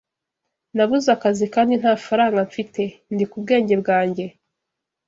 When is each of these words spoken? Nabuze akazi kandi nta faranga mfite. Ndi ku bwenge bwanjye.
Nabuze 0.75 1.07
akazi 1.15 1.45
kandi 1.55 1.73
nta 1.81 1.93
faranga 2.05 2.39
mfite. 2.49 2.83
Ndi 3.13 3.25
ku 3.29 3.35
bwenge 3.43 3.73
bwanjye. 3.81 4.25